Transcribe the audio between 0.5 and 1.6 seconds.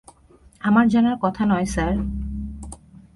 আমার জানার কথা